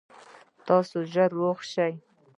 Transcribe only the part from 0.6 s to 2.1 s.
تاسو ژر روغ شئ